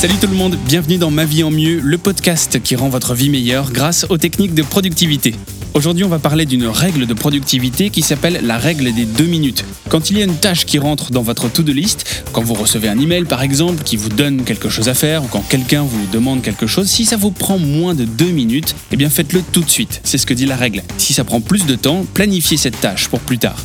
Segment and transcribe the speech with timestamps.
[0.00, 3.12] Salut tout le monde, bienvenue dans Ma vie en mieux, le podcast qui rend votre
[3.12, 5.34] vie meilleure grâce aux techniques de productivité.
[5.74, 9.62] Aujourd'hui, on va parler d'une règle de productivité qui s'appelle la règle des deux minutes.
[9.90, 12.88] Quand il y a une tâche qui rentre dans votre to-do list, quand vous recevez
[12.88, 16.06] un email par exemple qui vous donne quelque chose à faire, ou quand quelqu'un vous
[16.10, 19.60] demande quelque chose, si ça vous prend moins de deux minutes, eh bien faites-le tout
[19.60, 20.00] de suite.
[20.02, 20.82] C'est ce que dit la règle.
[20.96, 23.62] Si ça prend plus de temps, planifiez cette tâche pour plus tard.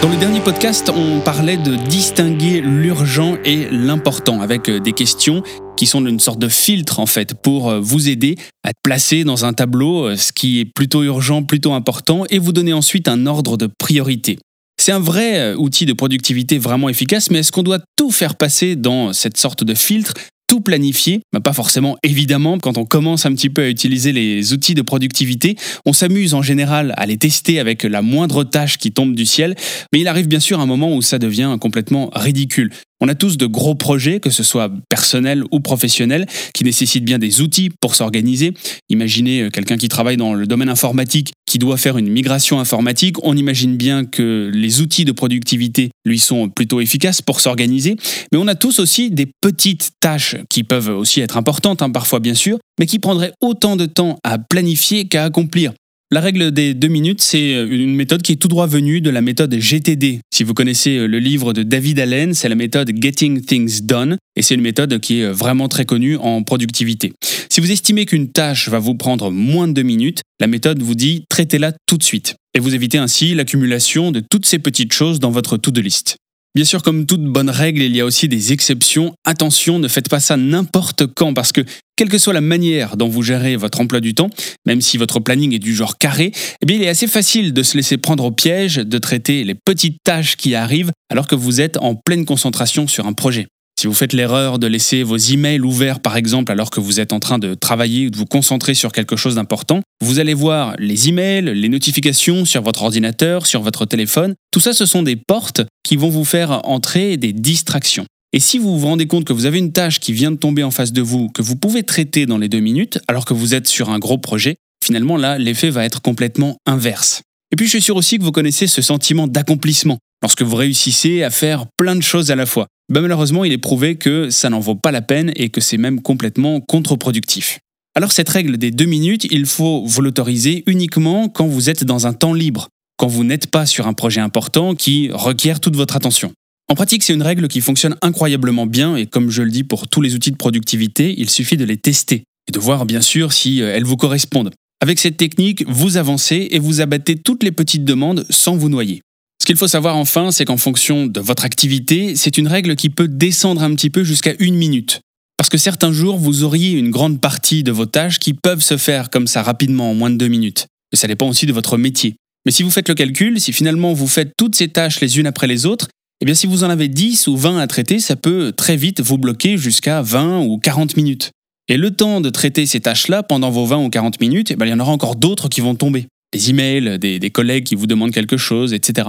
[0.00, 5.42] Dans le dernier podcast, on parlait de distinguer l'urgent et l'important avec euh, des questions
[5.76, 9.44] qui sont une sorte de filtre en fait pour euh, vous aider à placer dans
[9.44, 13.26] un tableau euh, ce qui est plutôt urgent, plutôt important et vous donner ensuite un
[13.26, 14.38] ordre de priorité.
[14.80, 18.76] C'est un vrai outil de productivité vraiment efficace, mais est-ce qu'on doit tout faire passer
[18.76, 20.14] dans cette sorte de filtre
[20.48, 24.52] tout planifier, bah, pas forcément évidemment, quand on commence un petit peu à utiliser les
[24.52, 28.90] outils de productivité, on s'amuse en général à les tester avec la moindre tâche qui
[28.90, 29.54] tombe du ciel,
[29.92, 32.72] mais il arrive bien sûr un moment où ça devient complètement ridicule.
[33.00, 37.18] On a tous de gros projets, que ce soit personnels ou professionnels, qui nécessitent bien
[37.18, 38.54] des outils pour s'organiser.
[38.88, 43.16] Imaginez euh, quelqu'un qui travaille dans le domaine informatique, qui doit faire une migration informatique.
[43.24, 47.96] On imagine bien que les outils de productivité lui sont plutôt efficaces pour s'organiser.
[48.32, 52.18] Mais on a tous aussi des petites tâches qui peuvent aussi être importantes, hein, parfois
[52.18, 55.72] bien sûr, mais qui prendraient autant de temps à planifier qu'à accomplir.
[56.10, 59.10] La règle des deux minutes, c'est euh, une méthode qui est tout droit venue de
[59.10, 60.20] la méthode GTD.
[60.32, 64.16] Si vous connaissez euh, le livre de David Allen, c'est la méthode Getting Things Done,
[64.34, 67.12] et c'est une méthode qui est euh, vraiment très connue en productivité.
[67.50, 70.94] Si vous estimez qu'une tâche va vous prendre moins de deux minutes, la méthode vous
[70.94, 75.20] dit traitez-la tout de suite, et vous évitez ainsi l'accumulation de toutes ces petites choses
[75.20, 76.16] dans votre to-do list.
[76.54, 79.12] Bien sûr, comme toute bonne règle, il y a aussi des exceptions.
[79.26, 81.60] Attention, ne faites pas ça n'importe quand parce que
[81.98, 84.30] quelle que soit la manière dont vous gérez votre emploi du temps,
[84.66, 86.30] même si votre planning est du genre carré,
[86.62, 89.56] eh bien il est assez facile de se laisser prendre au piège, de traiter les
[89.56, 93.48] petites tâches qui arrivent alors que vous êtes en pleine concentration sur un projet.
[93.80, 97.12] Si vous faites l'erreur de laisser vos emails ouverts par exemple alors que vous êtes
[97.12, 100.76] en train de travailler ou de vous concentrer sur quelque chose d'important, vous allez voir
[100.78, 104.34] les emails, les notifications sur votre ordinateur, sur votre téléphone.
[104.52, 108.06] Tout ça, ce sont des portes qui vont vous faire entrer des distractions.
[108.34, 110.62] Et si vous vous rendez compte que vous avez une tâche qui vient de tomber
[110.62, 113.54] en face de vous, que vous pouvez traiter dans les deux minutes, alors que vous
[113.54, 117.22] êtes sur un gros projet, finalement là, l'effet va être complètement inverse.
[117.52, 121.22] Et puis je suis sûr aussi que vous connaissez ce sentiment d'accomplissement lorsque vous réussissez
[121.22, 122.66] à faire plein de choses à la fois.
[122.92, 125.78] Ben, malheureusement, il est prouvé que ça n'en vaut pas la peine et que c'est
[125.78, 127.60] même complètement contre-productif.
[127.94, 132.06] Alors cette règle des deux minutes, il faut vous l'autoriser uniquement quand vous êtes dans
[132.06, 132.68] un temps libre,
[132.98, 136.32] quand vous n'êtes pas sur un projet important qui requiert toute votre attention.
[136.70, 139.88] En pratique, c'est une règle qui fonctionne incroyablement bien et comme je le dis pour
[139.88, 143.32] tous les outils de productivité, il suffit de les tester et de voir bien sûr
[143.32, 144.50] si euh, elles vous correspondent.
[144.80, 149.00] Avec cette technique, vous avancez et vous abattez toutes les petites demandes sans vous noyer.
[149.40, 152.90] Ce qu'il faut savoir enfin, c'est qu'en fonction de votre activité, c'est une règle qui
[152.90, 155.00] peut descendre un petit peu jusqu'à une minute.
[155.38, 158.76] Parce que certains jours, vous auriez une grande partie de vos tâches qui peuvent se
[158.76, 160.66] faire comme ça rapidement en moins de deux minutes.
[160.92, 162.16] Et ça dépend aussi de votre métier.
[162.44, 165.26] Mais si vous faites le calcul, si finalement vous faites toutes ces tâches les unes
[165.26, 165.88] après les autres,
[166.20, 169.00] eh bien si vous en avez 10 ou 20 à traiter, ça peut très vite
[169.00, 171.30] vous bloquer jusqu'à 20 ou 40 minutes.
[171.68, 174.66] Et le temps de traiter ces tâches-là pendant vos 20 ou 40 minutes, eh bien,
[174.66, 176.06] il y en aura encore d'autres qui vont tomber.
[176.32, 179.08] Des emails, des, des collègues qui vous demandent quelque chose, etc.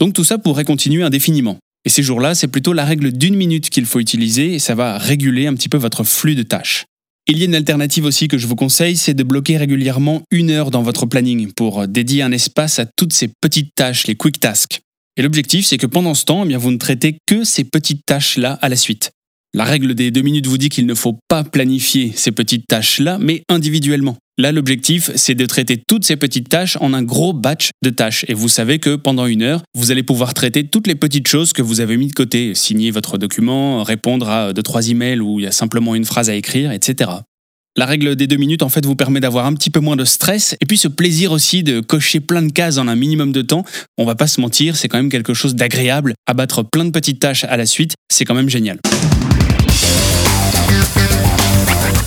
[0.00, 1.58] Donc tout ça pourrait continuer indéfiniment.
[1.84, 4.96] Et ces jours-là, c'est plutôt la règle d'une minute qu'il faut utiliser et ça va
[4.96, 6.84] réguler un petit peu votre flux de tâches.
[7.26, 10.50] Il y a une alternative aussi que je vous conseille, c'est de bloquer régulièrement une
[10.50, 14.40] heure dans votre planning pour dédier un espace à toutes ces petites tâches, les quick
[14.40, 14.83] tasks.
[15.16, 18.58] Et l'objectif, c'est que pendant ce temps, eh vous ne traitez que ces petites tâches-là
[18.60, 19.12] à la suite.
[19.56, 23.18] La règle des deux minutes vous dit qu'il ne faut pas planifier ces petites tâches-là,
[23.20, 24.16] mais individuellement.
[24.36, 28.24] Là, l'objectif, c'est de traiter toutes ces petites tâches en un gros batch de tâches.
[28.26, 31.52] Et vous savez que pendant une heure, vous allez pouvoir traiter toutes les petites choses
[31.52, 32.52] que vous avez mis de côté.
[32.56, 36.30] Signer votre document, répondre à deux, trois emails où il y a simplement une phrase
[36.30, 37.10] à écrire, etc.
[37.76, 40.04] La règle des deux minutes, en fait, vous permet d'avoir un petit peu moins de
[40.04, 43.42] stress et puis ce plaisir aussi de cocher plein de cases en un minimum de
[43.42, 43.64] temps.
[43.98, 46.14] On va pas se mentir, c'est quand même quelque chose d'agréable.
[46.28, 48.78] Abattre plein de petites tâches à la suite, c'est quand même génial.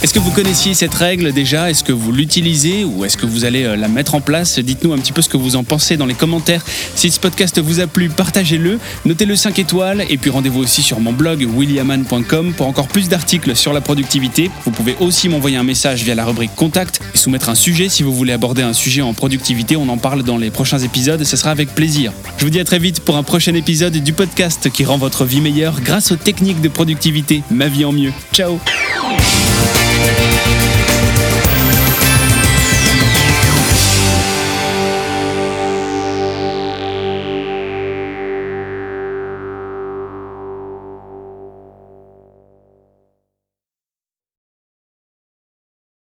[0.03, 1.71] Est-ce que vous connaissiez cette règle déjà?
[1.71, 4.59] Est-ce que vous l'utilisez ou est-ce que vous allez euh, la mettre en place?
[4.59, 6.63] Dites-nous un petit peu ce que vous en pensez dans les commentaires.
[6.93, 10.99] Si ce podcast vous a plu, partagez-le, notez-le 5 étoiles et puis rendez-vous aussi sur
[10.99, 14.51] mon blog williaman.com pour encore plus d'articles sur la productivité.
[14.65, 18.03] Vous pouvez aussi m'envoyer un message via la rubrique contact et soumettre un sujet si
[18.03, 19.77] vous voulez aborder un sujet en productivité.
[19.77, 22.13] On en parle dans les prochains épisodes, ce sera avec plaisir.
[22.37, 25.25] Je vous dis à très vite pour un prochain épisode du podcast qui rend votre
[25.25, 27.41] vie meilleure grâce aux techniques de productivité.
[27.49, 28.13] Ma vie en mieux.
[28.31, 28.59] Ciao.